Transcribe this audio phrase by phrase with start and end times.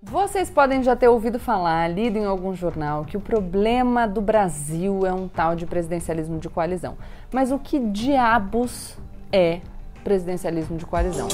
[0.00, 5.04] Vocês podem já ter ouvido falar, lido em algum jornal, que o problema do Brasil
[5.04, 6.96] é um tal de presidencialismo de coalizão.
[7.32, 8.96] Mas o que diabos
[9.32, 9.60] é
[10.04, 11.26] presidencialismo de coalizão?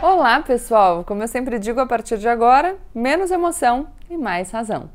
[0.00, 1.04] Olá, pessoal!
[1.04, 4.88] Como eu sempre digo, a partir de agora, menos emoção e mais razão.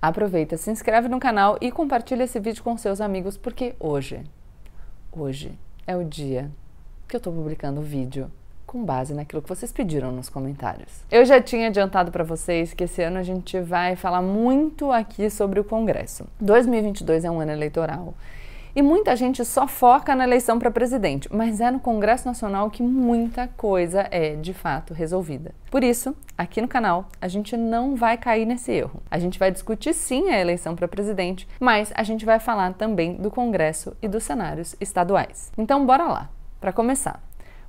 [0.00, 4.24] Aproveita, se inscreve no canal e compartilha esse vídeo com seus amigos, porque hoje,
[5.12, 6.50] hoje é o dia
[7.08, 8.30] que eu estou publicando vídeo
[8.66, 11.02] com base naquilo que vocês pediram nos comentários.
[11.10, 15.30] Eu já tinha adiantado para vocês que esse ano a gente vai falar muito aqui
[15.30, 16.26] sobre o Congresso.
[16.38, 18.12] 2022 é um ano eleitoral.
[18.76, 22.82] E muita gente só foca na eleição para presidente, mas é no Congresso Nacional que
[22.82, 25.52] muita coisa é de fato resolvida.
[25.70, 29.02] Por isso, aqui no canal, a gente não vai cair nesse erro.
[29.10, 33.14] A gente vai discutir sim a eleição para presidente, mas a gente vai falar também
[33.14, 35.50] do Congresso e dos cenários estaduais.
[35.56, 36.37] Então, bora lá!
[36.60, 37.22] Para começar,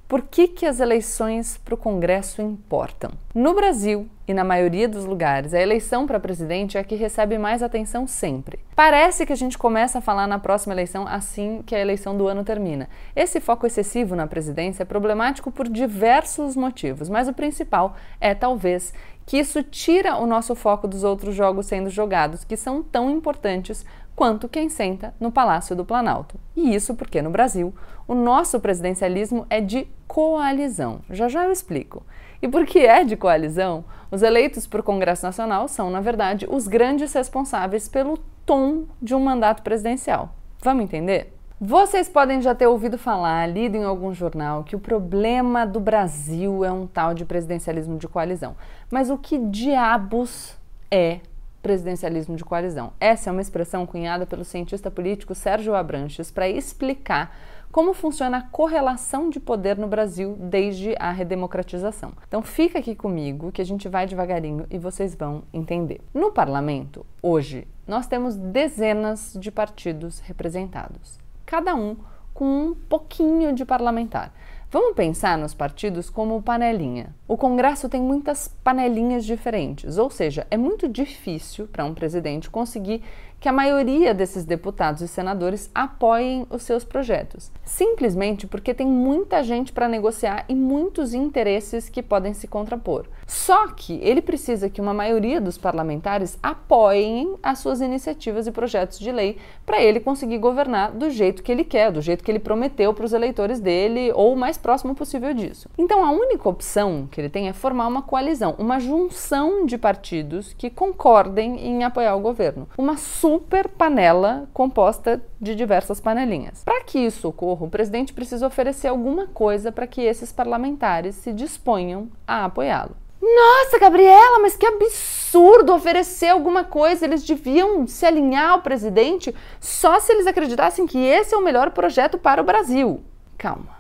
[0.08, 3.12] por que, que as eleições para o Congresso importam?
[3.36, 7.38] No Brasil e na maioria dos lugares, a eleição para presidente é a que recebe
[7.38, 8.58] mais atenção sempre.
[8.76, 12.28] Parece que a gente começa a falar na próxima eleição assim que a eleição do
[12.28, 12.90] ano termina.
[13.16, 18.92] Esse foco excessivo na presidência é problemático por diversos motivos, mas o principal é talvez
[19.30, 23.86] que isso tira o nosso foco dos outros jogos sendo jogados, que são tão importantes
[24.20, 26.38] quanto quem senta no Palácio do Planalto.
[26.54, 27.74] E isso porque no Brasil
[28.06, 31.00] o nosso presidencialismo é de coalizão.
[31.10, 32.04] Já já eu explico.
[32.42, 33.86] E por que é de coalizão?
[34.12, 39.16] Os eleitos para o Congresso Nacional são, na verdade, os grandes responsáveis pelo tom de
[39.16, 40.36] um mandato presidencial.
[40.62, 41.34] Vamos entender?
[41.58, 46.66] Vocês podem já ter ouvido falar, lido em algum jornal, que o problema do Brasil
[46.66, 48.58] é um tal de presidencialismo de coalizão.
[48.92, 50.58] Mas o que diabos
[50.92, 51.22] é
[51.62, 52.94] presidencialismo de coalizão.
[53.00, 57.36] Essa é uma expressão cunhada pelo cientista político Sérgio Abranches para explicar
[57.72, 62.14] como funciona a correlação de poder no Brasil desde a redemocratização.
[62.28, 66.02] Então fica aqui comigo que a gente vai devagarinho e vocês vão entender.
[66.14, 71.96] No parlamento, hoje, nós temos dezenas de partidos representados, cada um
[72.34, 74.34] com um pouquinho de parlamentar.
[74.72, 77.16] Vamos pensar nos partidos como panelinha.
[77.28, 83.02] O Congresso tem muitas panelinhas diferentes, ou seja, é muito difícil para um presidente conseguir
[83.40, 89.42] que a maioria desses deputados e senadores apoiem os seus projetos, simplesmente porque tem muita
[89.44, 93.06] gente para negociar e muitos interesses que podem se contrapor.
[93.26, 99.00] Só que ele precisa que uma maioria dos parlamentares apoiem as suas iniciativas e projetos
[99.00, 102.40] de lei para ele conseguir governar do jeito que ele quer, do jeito que ele
[102.40, 105.70] prometeu para os eleitores dele ou mais próximo possível disso.
[105.78, 110.54] Então a única opção que ele tem é formar uma coalizão, uma junção de partidos
[110.54, 112.68] que concordem em apoiar o governo.
[112.78, 116.64] Uma super panela composta de diversas panelinhas.
[116.64, 121.34] Para que isso ocorra, o presidente precisa oferecer alguma coisa para que esses parlamentares se
[121.34, 122.96] disponham a apoiá-lo.
[123.22, 127.06] Nossa, Gabriela, mas que absurdo oferecer alguma coisa.
[127.06, 131.72] Eles deviam se alinhar ao presidente só se eles acreditassem que esse é o melhor
[131.72, 133.04] projeto para o Brasil.
[133.38, 133.79] Calma.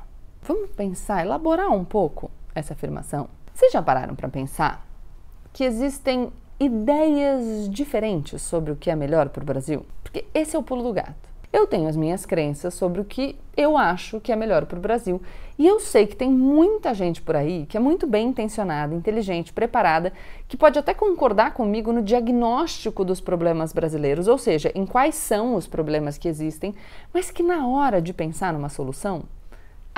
[0.49, 3.29] Vamos pensar, elaborar um pouco essa afirmação.
[3.53, 4.83] Vocês já pararam para pensar
[5.53, 9.85] que existem ideias diferentes sobre o que é melhor para o Brasil?
[10.01, 11.29] Porque esse é o pulo do gato.
[11.53, 14.81] Eu tenho as minhas crenças sobre o que eu acho que é melhor para o
[14.81, 15.21] Brasil.
[15.55, 19.53] E eu sei que tem muita gente por aí que é muito bem intencionada, inteligente,
[19.53, 20.11] preparada,
[20.47, 25.53] que pode até concordar comigo no diagnóstico dos problemas brasileiros, ou seja, em quais são
[25.53, 26.73] os problemas que existem,
[27.13, 29.25] mas que na hora de pensar numa solução,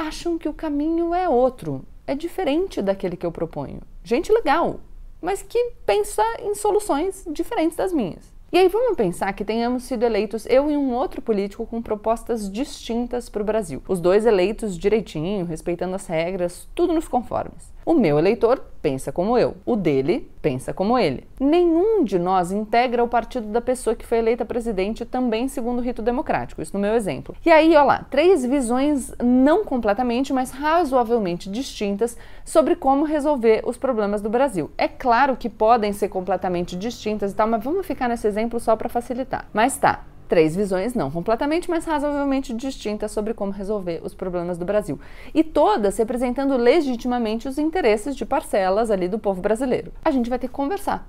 [0.02, 3.82] acham que o caminho é outro, é diferente daquele que eu proponho.
[4.04, 4.80] Gente legal,
[5.22, 8.34] mas que pensa em soluções diferentes das minhas.
[8.52, 12.52] E aí vamos pensar que tenhamos sido eleitos eu e um outro político com propostas
[12.52, 13.82] distintas para o Brasil.
[13.88, 17.71] Os dois eleitos direitinho, respeitando as regras, tudo nos conformes.
[17.86, 21.28] O meu eleitor pensa como eu, o dele pensa como ele.
[21.40, 25.82] Nenhum de nós integra o partido da pessoa que foi eleita presidente também segundo o
[25.82, 27.36] rito democrático, isso no meu exemplo.
[27.46, 33.78] E aí, olha lá, três visões não completamente, mas razoavelmente distintas sobre como resolver os
[33.78, 34.70] problemas do Brasil.
[34.78, 38.76] É claro que podem ser completamente distintas e tal, mas vamos ficar nesse exemplo só
[38.76, 39.46] para facilitar.
[39.54, 44.64] Mas tá, três visões não completamente, mas razoavelmente distintas sobre como resolver os problemas do
[44.64, 44.98] Brasil.
[45.34, 49.92] E todas representando legitimamente os interesses de parcelas ali do povo brasileiro.
[50.06, 51.06] A gente vai ter que conversar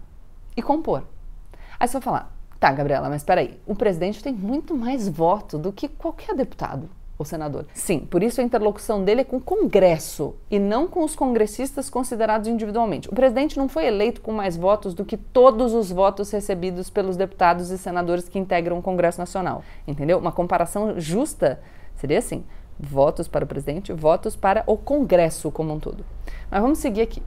[0.57, 1.05] e compor.
[1.79, 5.73] Aí você vai falar, tá, Gabriela, mas peraí, o presidente tem muito mais voto do
[5.73, 6.91] que qualquer deputado
[7.23, 7.67] o senador.
[7.75, 11.89] Sim, por isso a interlocução dele é com o Congresso e não com os congressistas
[11.89, 13.09] considerados individualmente.
[13.09, 17.17] O presidente não foi eleito com mais votos do que todos os votos recebidos pelos
[17.17, 19.63] deputados e senadores que integram o Congresso Nacional.
[19.87, 20.19] Entendeu?
[20.19, 21.61] Uma comparação justa
[21.95, 22.45] seria assim:
[22.79, 26.05] Votos para o presidente, votos para o Congresso como um todo.
[26.51, 27.23] Mas vamos seguir aqui.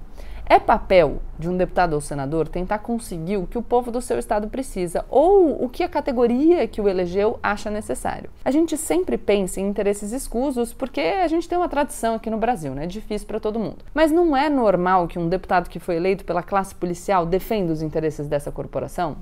[0.47, 4.19] É papel de um deputado ou senador tentar conseguir o que o povo do seu
[4.19, 8.29] estado precisa ou o que a categoria que o elegeu acha necessário.
[8.43, 12.37] A gente sempre pensa em interesses escusos porque a gente tem uma tradição aqui no
[12.37, 12.83] Brasil, né?
[12.83, 13.77] É difícil para todo mundo.
[13.91, 17.81] Mas não é normal que um deputado que foi eleito pela classe policial defenda os
[17.81, 19.17] interesses dessa corporação?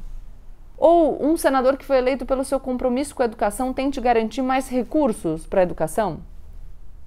[0.85, 4.67] Ou um senador que foi eleito pelo seu compromisso com a educação tente garantir mais
[4.67, 6.19] recursos para a educação?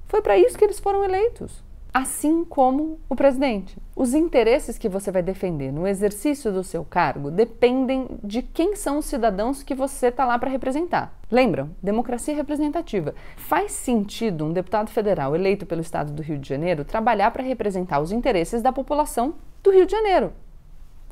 [0.07, 1.63] Foi para isso que eles foram eleitos
[1.93, 3.79] assim como o presidente.
[3.97, 8.99] Os interesses que você vai defender no exercício do seu cargo dependem de quem são
[8.99, 11.19] os cidadãos que você está lá para representar.
[11.31, 11.71] Lembram?
[11.83, 13.15] Democracia representativa.
[13.39, 17.99] Faz sentido um deputado federal eleito pelo estado do Rio de Janeiro trabalhar para representar
[18.01, 20.35] os interesses da população do Rio de Janeiro?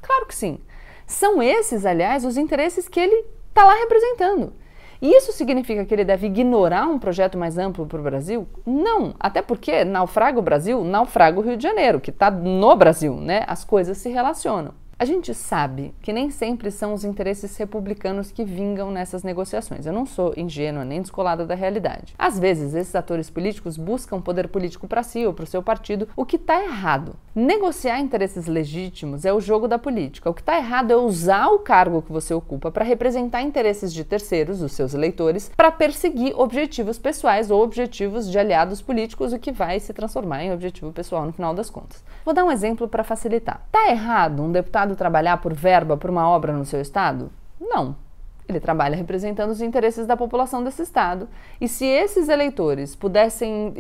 [0.03, 0.61] Claro que sim.
[1.07, 4.53] São esses, aliás, os interesses que ele está lá representando.
[5.01, 8.49] Isso significa que ele deve ignorar um projeto mais amplo para o Brasil?
[8.65, 13.15] Não, até porque naufraga o Brasil, naufraga o Rio de Janeiro, que está no Brasil,
[13.17, 13.45] né?
[13.47, 14.73] As coisas se relacionam.
[15.05, 19.85] A gente sabe que nem sempre são os interesses republicanos que vingam nessas negociações.
[19.85, 22.15] Eu não sou ingênua nem descolada da realidade.
[22.19, 26.09] Às vezes, esses atores políticos buscam poder político para si ou para o seu partido,
[26.17, 27.17] o que está errado.
[27.35, 30.31] Negociar interesses legítimos é o jogo da política.
[30.31, 34.05] O que está errado é usar o cargo que você ocupa para representar interesses de
[34.05, 39.53] terceiros, os seus eleitores, para perseguir objetivos pessoais ou objetivos de aliados políticos, o que
[39.53, 42.03] vai se transformar em objetivo pessoal no final das contas.
[42.25, 43.61] Vou dar um exemplo para facilitar.
[43.67, 47.31] Está errado um deputado Trabalhar por verba para uma obra no seu Estado?
[47.61, 47.97] Não.
[48.47, 51.27] Ele trabalha representando os interesses da população desse Estado.
[51.59, 53.73] E se esses eleitores pudessem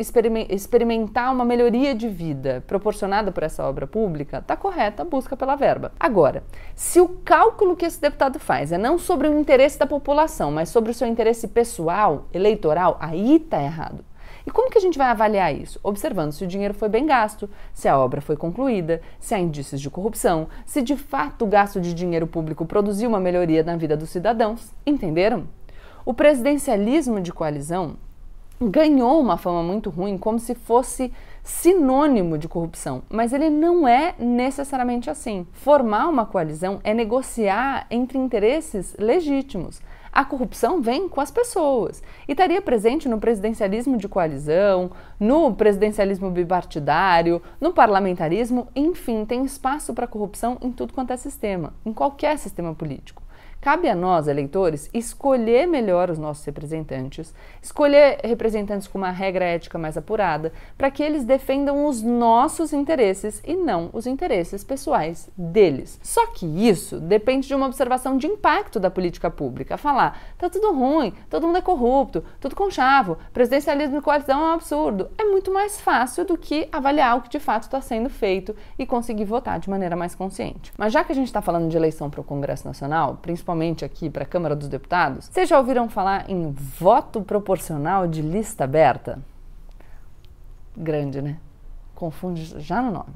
[0.48, 5.54] experimentar uma melhoria de vida proporcionada por essa obra pública, está correta a busca pela
[5.54, 5.92] verba.
[6.00, 6.42] Agora,
[6.74, 10.70] se o cálculo que esse deputado faz é não sobre o interesse da população, mas
[10.70, 14.02] sobre o seu interesse pessoal, eleitoral, aí está errado.
[14.46, 15.80] E como que a gente vai avaliar isso?
[15.82, 19.80] Observando se o dinheiro foi bem gasto, se a obra foi concluída, se há indícios
[19.80, 23.96] de corrupção, se de fato o gasto de dinheiro público produziu uma melhoria na vida
[23.96, 24.72] dos cidadãos.
[24.86, 25.48] Entenderam?
[26.04, 27.96] O presidencialismo de coalizão
[28.60, 31.12] ganhou uma fama muito ruim como se fosse
[31.42, 35.46] sinônimo de corrupção, mas ele não é necessariamente assim.
[35.52, 39.80] Formar uma coalizão é negociar entre interesses legítimos.
[40.14, 46.30] A corrupção vem com as pessoas e estaria presente no presidencialismo de coalizão, no presidencialismo
[46.30, 52.38] bipartidário, no parlamentarismo, enfim, tem espaço para corrupção em tudo quanto é sistema, em qualquer
[52.38, 53.23] sistema político.
[53.64, 59.78] Cabe a nós, eleitores, escolher melhor os nossos representantes, escolher representantes com uma regra ética
[59.78, 65.98] mais apurada, para que eles defendam os nossos interesses e não os interesses pessoais deles.
[66.02, 69.78] Só que isso depende de uma observação de impacto da política pública.
[69.78, 74.52] Falar, tá tudo ruim, todo mundo é corrupto, tudo conchavo, presidencialismo e coalizão é um
[74.52, 75.08] absurdo.
[75.16, 78.84] É muito mais fácil do que avaliar o que de fato está sendo feito e
[78.84, 80.70] conseguir votar de maneira mais consciente.
[80.76, 83.84] Mas já que a gente está falando de eleição para o Congresso Nacional, principalmente principalmente
[83.84, 88.64] aqui para a Câmara dos Deputados, vocês já ouviram falar em voto proporcional de lista
[88.64, 89.20] aberta?
[90.76, 91.36] Grande, né?
[91.94, 93.14] Confunde já no nome.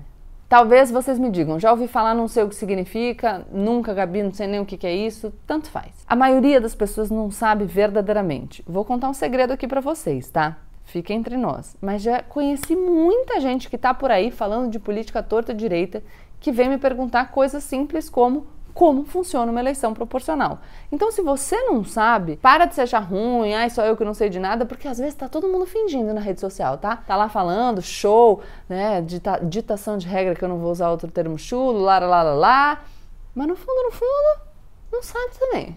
[0.49, 4.33] Talvez vocês me digam, já ouvi falar, não sei o que significa, nunca, Gabi, não
[4.33, 5.93] sei nem o que, é isso, tanto faz.
[6.07, 8.63] A maioria das pessoas não sabe verdadeiramente.
[8.67, 10.57] Vou contar um segredo aqui para vocês, tá?
[10.85, 11.77] Fica entre nós.
[11.83, 16.03] Mas já conheci muita gente que tá por aí falando de política torta direita
[16.41, 18.47] que vem me perguntar coisas simples como
[18.79, 20.61] como funciona uma eleição proporcional.
[20.93, 24.15] Então, se você não sabe, para de se achar ruim, ai, só eu que não
[24.15, 26.95] sei de nada, porque às vezes tá todo mundo fingindo na rede social, tá?
[26.95, 31.11] Tá lá falando, show, né, dita, ditação de regra, que eu não vou usar outro
[31.11, 32.85] termo chulo, lá, lá, lá, lá,
[33.35, 34.43] mas no fundo, no fundo,
[34.93, 35.77] não sabe também,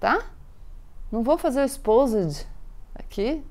[0.00, 0.22] tá?
[1.12, 2.46] Não vou fazer o exposed
[2.94, 3.44] aqui,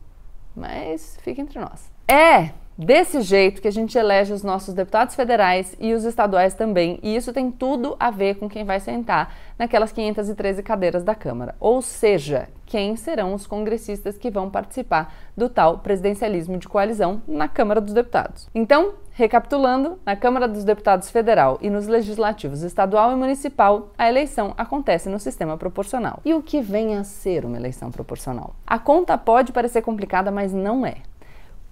[0.56, 1.92] mas fica entre nós.
[2.08, 7.00] É desse jeito que a gente elege os nossos deputados federais e os estaduais também,
[7.02, 11.56] e isso tem tudo a ver com quem vai sentar naquelas 513 cadeiras da Câmara,
[11.60, 17.48] ou seja, quem serão os congressistas que vão participar do tal presidencialismo de coalizão na
[17.48, 18.50] Câmara dos Deputados.
[18.54, 24.54] Então, recapitulando, na Câmara dos Deputados Federal e nos legislativos estadual e municipal, a eleição
[24.58, 26.20] acontece no sistema proporcional.
[26.24, 28.54] E o que vem a ser uma eleição proporcional?
[28.68, 30.98] A conta pode parecer complicada, mas não é.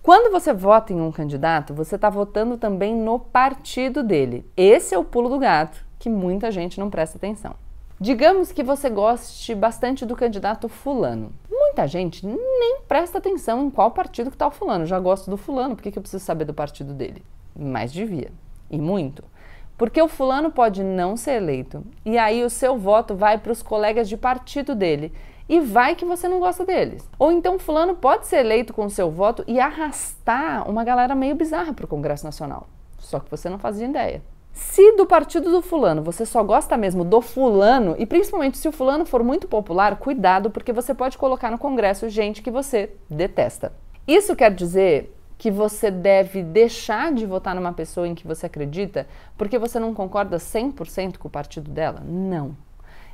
[0.05, 4.45] Quando você vota em um candidato, você está votando também no partido dele.
[4.55, 7.55] Esse é o pulo do gato que muita gente não presta atenção.
[7.99, 11.31] Digamos que você goste bastante do candidato fulano.
[11.49, 14.85] Muita gente nem presta atenção em qual partido que está o fulano.
[14.85, 17.23] Já gosto do fulano, por que, que eu preciso saber do partido dele?
[17.57, 18.31] Mas devia.
[18.69, 19.23] E muito.
[19.75, 21.83] Porque o fulano pode não ser eleito.
[22.05, 25.11] E aí o seu voto vai para os colegas de partido dele.
[25.47, 27.07] E vai que você não gosta deles.
[27.19, 31.73] Ou então fulano pode ser eleito com seu voto e arrastar uma galera meio bizarra
[31.73, 32.67] para o Congresso Nacional.
[32.97, 34.21] Só que você não fazia ideia.
[34.51, 38.71] Se do partido do fulano você só gosta mesmo do fulano, e principalmente se o
[38.71, 43.73] fulano for muito popular, cuidado, porque você pode colocar no Congresso gente que você detesta.
[44.07, 49.05] Isso quer dizer que você deve deixar de votar numa pessoa em que você acredita
[49.37, 52.01] porque você não concorda 100% com o partido dela?
[52.05, 52.55] Não.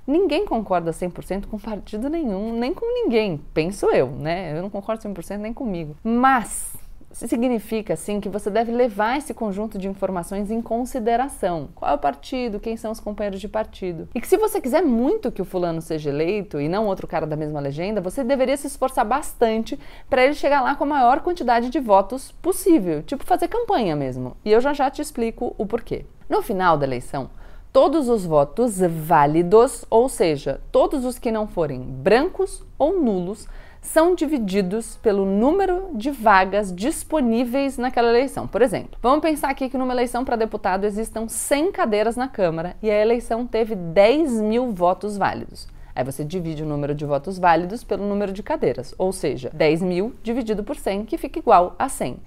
[0.05, 4.57] Ninguém concorda 100% com partido nenhum, nem com ninguém, penso eu, né?
[4.57, 5.95] Eu não concordo 100% nem comigo.
[6.03, 6.75] Mas
[7.13, 11.69] significa, sim, que você deve levar esse conjunto de informações em consideração.
[11.75, 14.07] Qual é o partido, quem são os companheiros de partido.
[14.15, 17.27] E que se você quiser muito que o fulano seja eleito e não outro cara
[17.27, 19.79] da mesma legenda, você deveria se esforçar bastante
[20.09, 24.35] para ele chegar lá com a maior quantidade de votos possível, tipo fazer campanha mesmo.
[24.43, 26.05] E eu já já te explico o porquê.
[26.29, 27.29] No final da eleição,
[27.71, 33.47] todos os votos válidos, ou seja, todos os que não forem brancos ou nulos,
[33.81, 38.47] são divididos pelo número de vagas disponíveis naquela eleição.
[38.47, 42.75] Por exemplo, vamos pensar aqui que numa eleição para deputado existam 100 cadeiras na Câmara
[42.81, 45.67] e a eleição teve 10 mil votos válidos.
[45.95, 49.81] Aí você divide o número de votos válidos pelo número de cadeiras, ou seja, 10
[49.81, 52.17] mil dividido por 100, que fica igual a 100.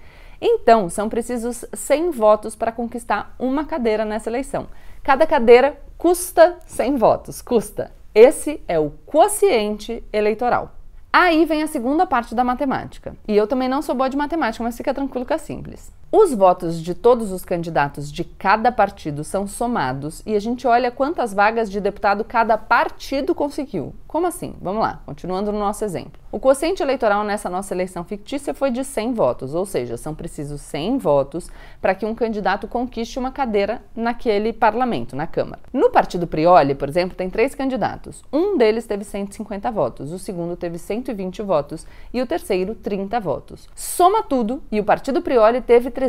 [0.41, 4.67] Então, são precisos 100 votos para conquistar uma cadeira nessa eleição.
[5.03, 7.91] Cada cadeira custa 100 votos, custa.
[8.13, 10.71] Esse é o quociente eleitoral.
[11.11, 13.15] Aí vem a segunda parte da matemática.
[13.27, 15.91] E eu também não sou boa de matemática, mas fica tranquilo que é simples.
[16.11, 20.89] Os votos de todos os candidatos de cada partido são somados e a gente olha
[20.89, 23.93] quantas vagas de deputado cada partido conseguiu.
[24.07, 24.55] Como assim?
[24.61, 26.13] Vamos lá, continuando no nosso exemplo.
[26.31, 30.61] O quociente eleitoral nessa nossa eleição fictícia foi de 100 votos, ou seja, são precisos
[30.61, 31.49] 100 votos
[31.81, 35.61] para que um candidato conquiste uma cadeira naquele parlamento, na Câmara.
[35.73, 38.23] No partido Prioli, por exemplo, tem três candidatos.
[38.31, 43.67] Um deles teve 150 votos, o segundo teve 120 votos e o terceiro 30 votos.
[43.75, 46.04] Soma tudo e o partido Prioli teve 300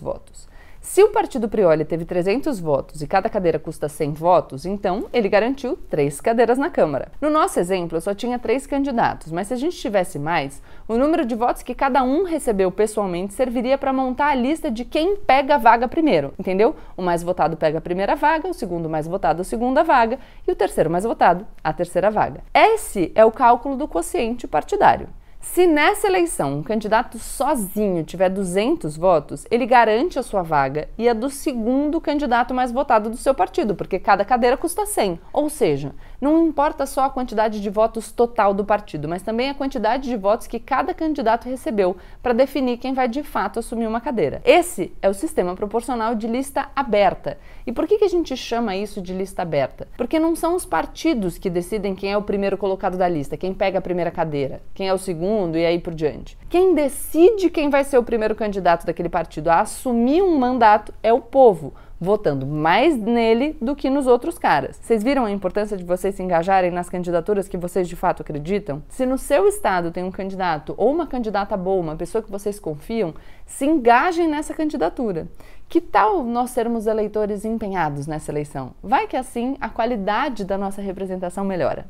[0.00, 0.48] votos.
[0.84, 5.30] Se o partido Prioli teve 300 votos e cada cadeira custa 100 votos, então ele
[5.30, 7.10] garantiu três cadeiras na Câmara.
[7.22, 11.24] No nosso exemplo, só tinha três candidatos, mas se a gente tivesse mais, o número
[11.24, 15.54] de votos que cada um recebeu pessoalmente serviria para montar a lista de quem pega
[15.54, 16.76] a vaga primeiro, entendeu?
[16.94, 20.52] O mais votado pega a primeira vaga, o segundo mais votado a segunda vaga e
[20.52, 22.42] o terceiro mais votado a terceira vaga.
[22.52, 25.08] Esse é o cálculo do quociente partidário.
[25.52, 31.08] Se nessa eleição um candidato sozinho tiver 200 votos, ele garante a sua vaga e
[31.08, 35.20] a do segundo candidato mais votado do seu partido, porque cada cadeira custa 100.
[35.32, 39.54] Ou seja, não importa só a quantidade de votos total do partido, mas também a
[39.54, 44.00] quantidade de votos que cada candidato recebeu para definir quem vai de fato assumir uma
[44.00, 44.40] cadeira.
[44.44, 47.38] Esse é o sistema proporcional de lista aberta.
[47.66, 49.86] E por que, que a gente chama isso de lista aberta?
[49.96, 53.54] Porque não são os partidos que decidem quem é o primeiro colocado da lista, quem
[53.54, 56.38] pega a primeira cadeira, quem é o segundo segundo e aí por diante.
[56.48, 61.12] Quem decide quem vai ser o primeiro candidato daquele partido a assumir um mandato é
[61.12, 64.78] o povo, votando mais nele do que nos outros caras.
[64.80, 68.82] Vocês viram a importância de vocês se engajarem nas candidaturas que vocês de fato acreditam?
[68.88, 72.60] Se no seu estado tem um candidato ou uma candidata boa, uma pessoa que vocês
[72.60, 73.12] confiam,
[73.44, 75.26] se engajem nessa candidatura.
[75.68, 78.72] Que tal nós sermos eleitores empenhados nessa eleição?
[78.82, 81.86] Vai que assim a qualidade da nossa representação melhora.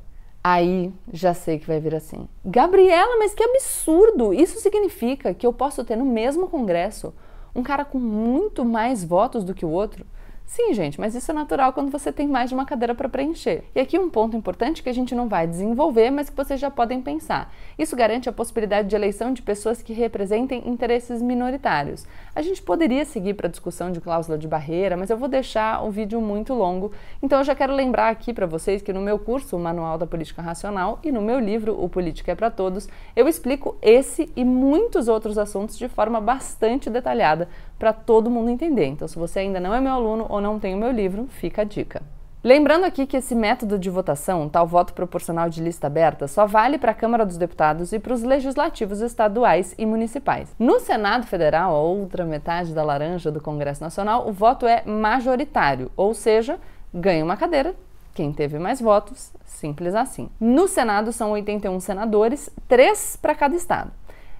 [0.46, 2.28] Aí já sei que vai vir assim.
[2.44, 4.34] Gabriela, mas que absurdo!
[4.34, 7.14] Isso significa que eu posso ter no mesmo congresso
[7.54, 10.04] um cara com muito mais votos do que o outro?
[10.46, 13.64] Sim, gente, mas isso é natural quando você tem mais de uma cadeira para preencher.
[13.74, 16.70] E aqui um ponto importante que a gente não vai desenvolver, mas que vocês já
[16.70, 17.52] podem pensar.
[17.78, 22.06] Isso garante a possibilidade de eleição de pessoas que representem interesses minoritários.
[22.36, 25.82] A gente poderia seguir para a discussão de cláusula de barreira, mas eu vou deixar
[25.82, 26.92] o vídeo muito longo.
[27.22, 30.06] Então eu já quero lembrar aqui para vocês que no meu curso, o Manual da
[30.06, 32.86] Política Racional, e no meu livro, O Política é para Todos,
[33.16, 37.48] eu explico esse e muitos outros assuntos de forma bastante detalhada
[37.78, 38.86] para todo mundo entender.
[38.86, 41.62] Então, se você ainda não é meu aluno ou não tem o meu livro, fica
[41.62, 42.02] a dica.
[42.42, 46.76] Lembrando aqui que esse método de votação, tal voto proporcional de lista aberta, só vale
[46.76, 50.54] para a Câmara dos Deputados e para os legislativos estaduais e municipais.
[50.58, 55.90] No Senado Federal, a outra metade da laranja do Congresso Nacional, o voto é majoritário,
[55.96, 56.58] ou seja,
[56.92, 57.74] ganha uma cadeira
[58.14, 60.30] quem teve mais votos, simples assim.
[60.40, 63.90] No Senado são 81 senadores, três para cada estado.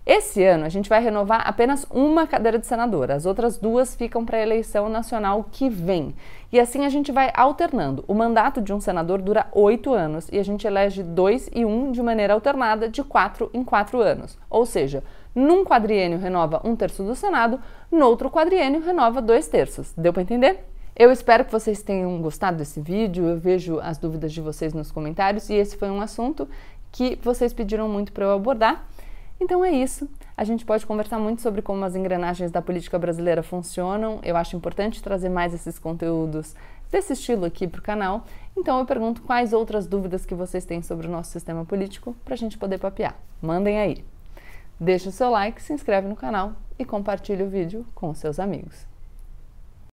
[0.06, 4.22] Esse ano a gente vai renovar apenas uma cadeira de senador, as outras duas ficam
[4.22, 6.14] para a eleição nacional que vem.
[6.52, 8.04] E assim a gente vai alternando.
[8.06, 11.90] O mandato de um senador dura oito anos e a gente elege dois e um
[11.90, 14.38] de maneira alternada de quatro em quatro anos.
[14.50, 15.02] Ou seja,
[15.34, 17.58] num quadriênio renova um terço do Senado,
[17.90, 19.94] no outro quadriênio renova dois terços.
[19.96, 20.66] Deu para entender?
[20.94, 23.24] Eu espero que vocês tenham gostado desse vídeo.
[23.24, 26.46] Eu vejo as dúvidas de vocês nos comentários e esse foi um assunto
[26.92, 28.86] que vocês pediram muito para eu abordar.
[29.44, 30.08] Então é isso.
[30.34, 34.18] A gente pode conversar muito sobre como as engrenagens da política brasileira funcionam.
[34.22, 36.54] Eu acho importante trazer mais esses conteúdos
[36.90, 38.24] desse estilo aqui para o canal.
[38.56, 42.32] Então eu pergunto quais outras dúvidas que vocês têm sobre o nosso sistema político para
[42.32, 43.16] a gente poder papear.
[43.42, 44.02] Mandem aí.
[44.80, 48.93] Deixe o seu like, se inscreve no canal e compartilhe o vídeo com seus amigos.